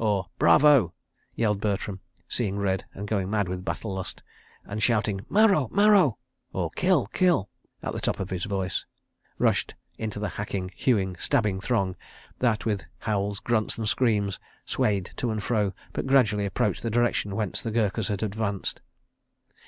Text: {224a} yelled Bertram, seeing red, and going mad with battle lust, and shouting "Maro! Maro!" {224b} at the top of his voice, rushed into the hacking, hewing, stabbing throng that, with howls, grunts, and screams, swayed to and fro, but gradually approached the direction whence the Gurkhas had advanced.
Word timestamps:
{224a} 0.00 0.90
yelled 1.36 1.60
Bertram, 1.60 2.00
seeing 2.28 2.58
red, 2.58 2.84
and 2.92 3.06
going 3.06 3.30
mad 3.30 3.46
with 3.48 3.64
battle 3.64 3.94
lust, 3.94 4.20
and 4.64 4.82
shouting 4.82 5.20
"Maro! 5.28 5.68
Maro!" 5.70 6.18
{224b} 6.52 7.46
at 7.84 7.92
the 7.92 8.00
top 8.00 8.18
of 8.18 8.30
his 8.30 8.46
voice, 8.46 8.84
rushed 9.38 9.76
into 9.96 10.18
the 10.18 10.30
hacking, 10.30 10.72
hewing, 10.74 11.14
stabbing 11.20 11.60
throng 11.60 11.94
that, 12.40 12.64
with 12.64 12.84
howls, 12.98 13.38
grunts, 13.38 13.78
and 13.78 13.88
screams, 13.88 14.40
swayed 14.64 15.12
to 15.14 15.30
and 15.30 15.44
fro, 15.44 15.72
but 15.92 16.04
gradually 16.04 16.46
approached 16.46 16.82
the 16.82 16.90
direction 16.90 17.36
whence 17.36 17.62
the 17.62 17.70
Gurkhas 17.70 18.08
had 18.08 18.24
advanced. 18.24 18.80